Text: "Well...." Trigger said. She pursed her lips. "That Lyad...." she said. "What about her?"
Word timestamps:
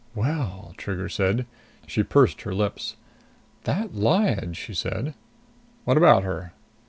"Well...." 0.15 0.73
Trigger 0.77 1.07
said. 1.09 1.45
She 1.85 2.01
pursed 2.01 2.41
her 2.41 2.55
lips. 2.55 2.95
"That 3.65 3.93
Lyad...." 3.93 4.55
she 4.57 4.73
said. 4.73 5.13
"What 5.85 5.95
about 5.95 6.23
her?" 6.23 6.53